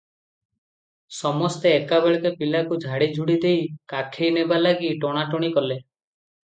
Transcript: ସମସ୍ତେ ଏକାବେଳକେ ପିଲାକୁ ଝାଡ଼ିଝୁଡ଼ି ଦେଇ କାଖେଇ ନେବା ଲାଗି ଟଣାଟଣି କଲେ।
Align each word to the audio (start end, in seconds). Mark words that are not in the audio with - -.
ସମସ୍ତେ 1.17 1.73
ଏକାବେଳକେ 1.81 2.31
ପିଲାକୁ 2.41 2.79
ଝାଡ଼ିଝୁଡ଼ି 2.87 3.39
ଦେଇ 3.45 3.63
କାଖେଇ 3.95 4.35
ନେବା 4.41 4.61
ଲାଗି 4.67 4.93
ଟଣାଟଣି 5.07 5.55
କଲେ। 5.61 5.81